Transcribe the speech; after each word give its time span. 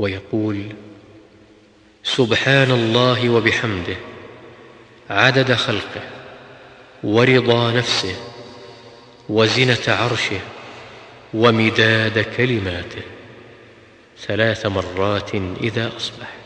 ويقول 0.00 0.62
سبحان 2.04 2.70
الله 2.70 3.28
وبحمده 3.28 3.96
عدد 5.10 5.54
خلقه 5.54 6.02
ورضا 7.04 7.72
نفسه 7.72 8.16
وزنة 9.28 9.84
عرشه 9.88 10.40
ومداد 11.34 12.18
كلماته 12.18 13.02
ثلاث 14.18 14.66
مرات 14.66 15.34
إذا 15.60 15.92
أصبح. 15.96 16.39